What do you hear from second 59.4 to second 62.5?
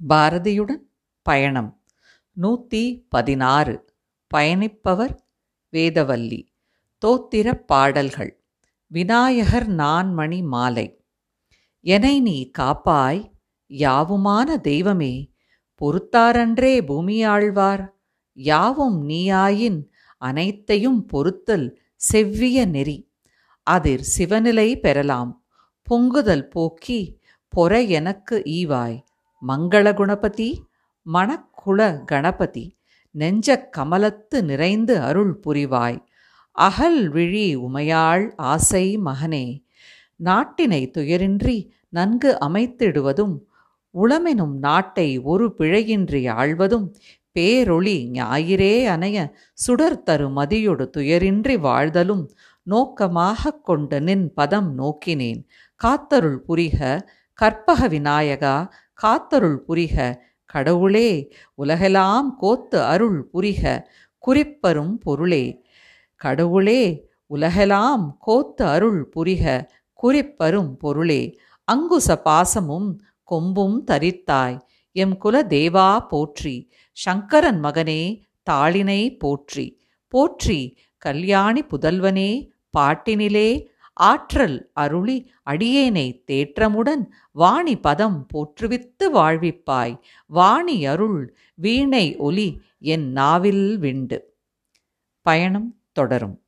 புரிக. கடவுளே உலகெல்லாம்